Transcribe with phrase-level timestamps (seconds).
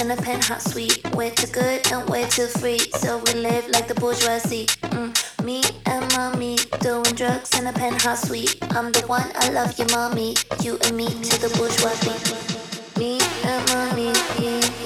[0.00, 1.02] in a penthouse suite.
[1.14, 4.66] Way too good and way too free, so we live like the bourgeoisie.
[4.94, 5.44] Mm.
[5.44, 8.56] Me and mommy doing drugs in a penthouse suite.
[8.70, 10.34] I'm the one I love you, mommy.
[10.60, 12.98] You and me to the bourgeoisie.
[12.98, 14.85] Me and mommy.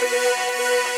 [0.00, 0.97] você.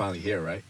[0.00, 0.64] finally here, right?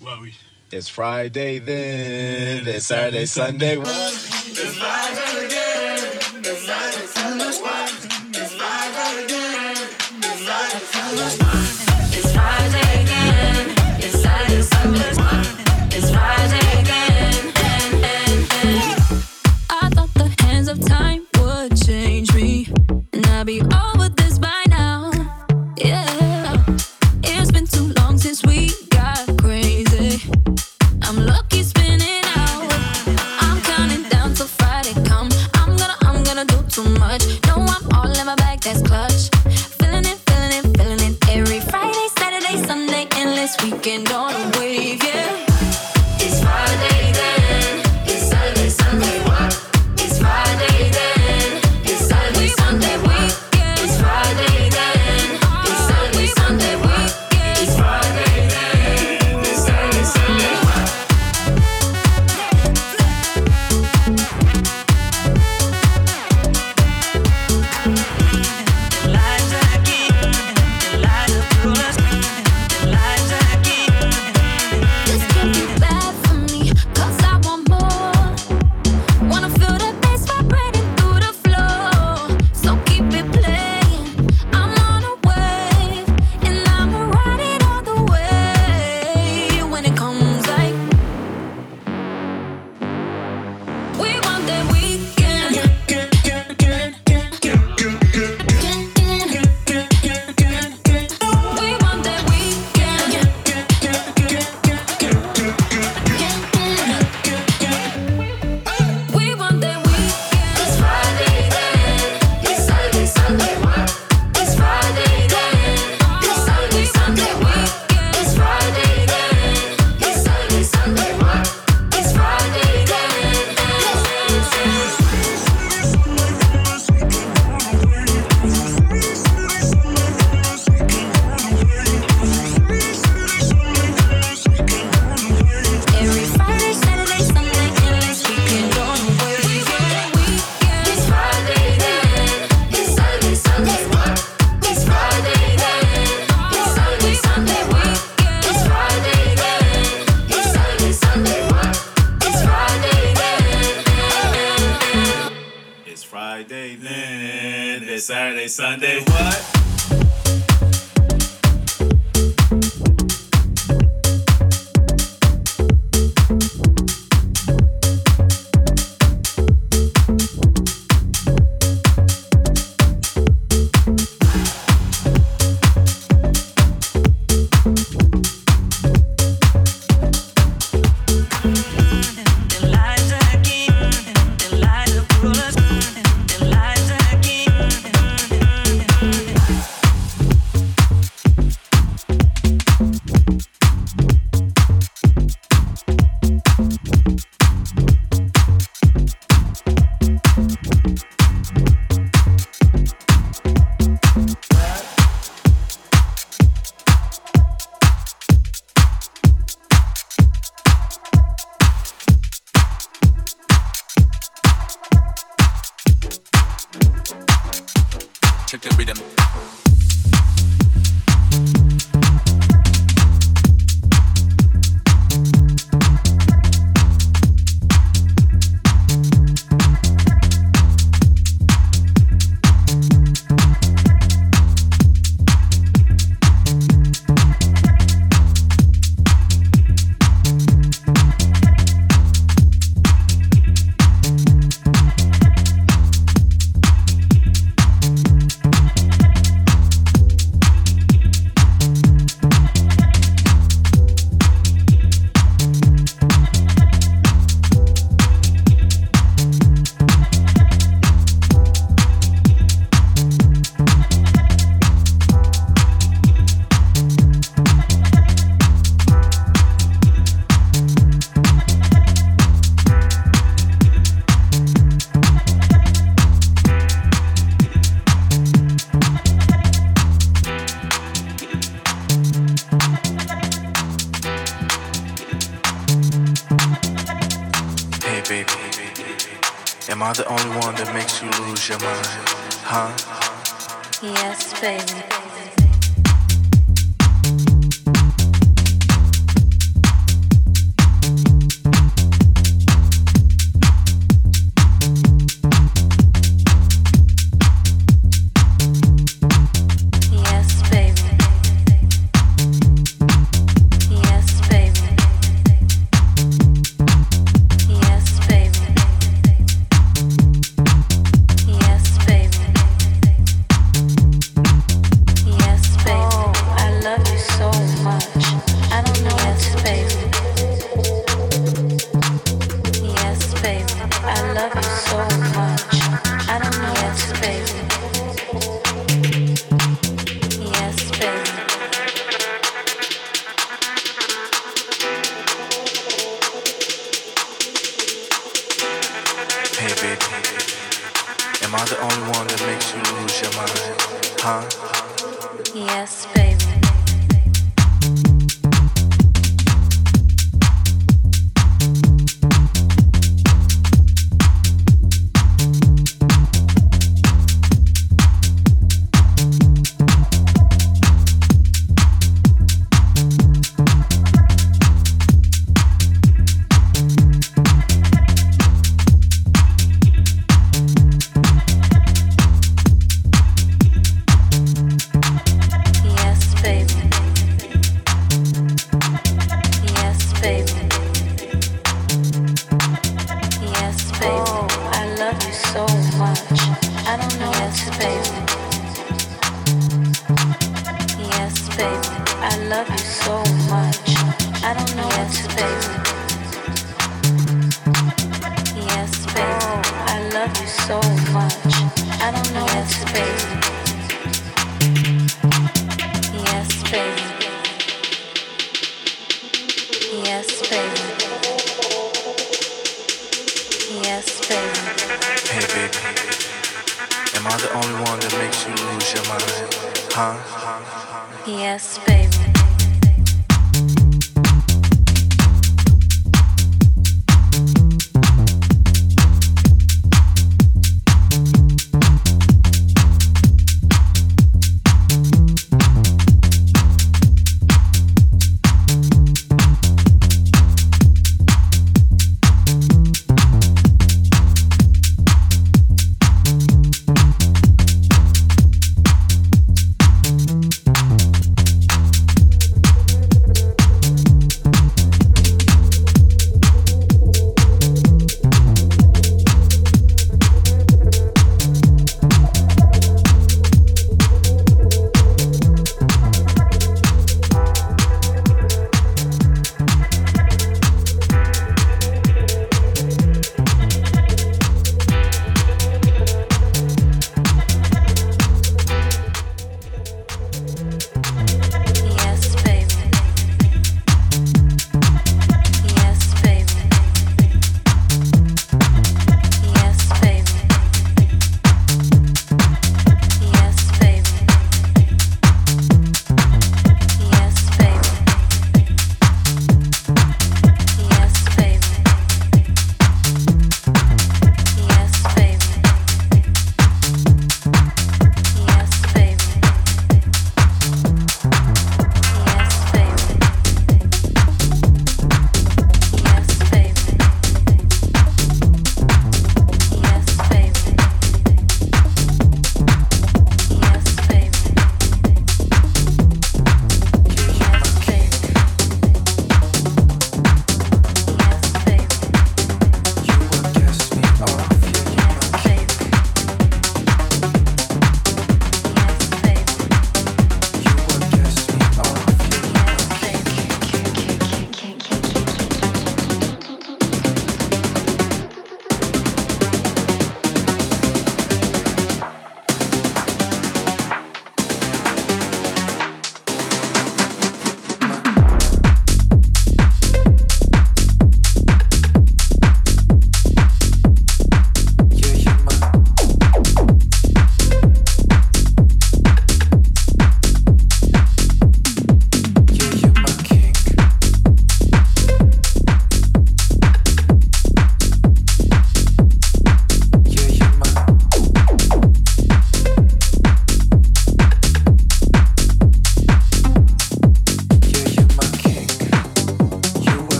[0.00, 0.32] Well, we.
[0.70, 2.68] It's Friday then.
[2.68, 3.78] It's Saturday, Sunday.
[3.78, 5.98] It's live again.
[6.44, 7.40] It's live again.
[8.30, 9.76] It's live again.
[10.22, 11.75] It's live again.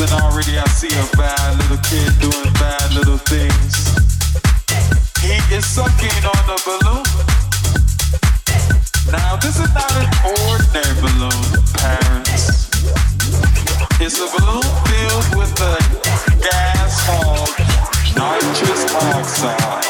[0.00, 3.94] and already I see a bad little kid doing bad little things.
[5.22, 7.04] He is sucking on balloon.
[9.12, 10.08] Now this is not an
[10.50, 12.70] ordinary balloon, parents.
[14.00, 15.54] It's a balloon filled with
[16.42, 17.54] gas called
[18.16, 19.84] nitrous oxide.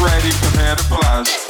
[0.00, 1.49] Ready, to.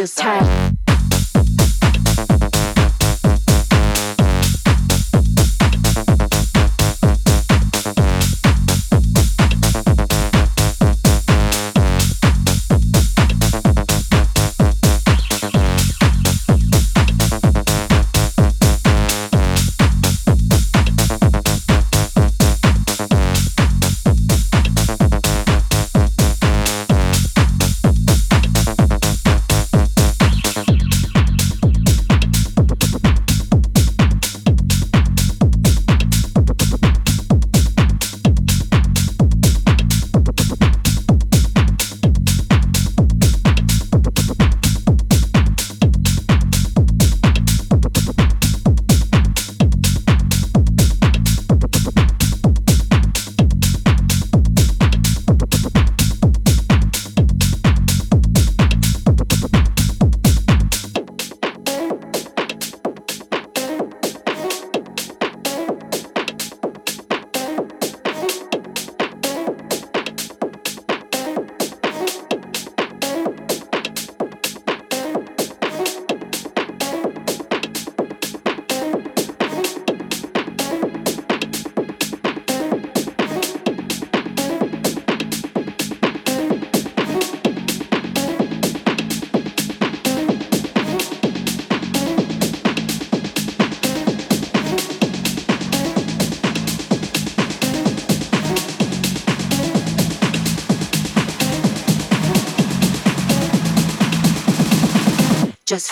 [0.00, 0.69] Just feels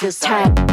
[0.01, 0.55] tight.
[0.55, 0.68] just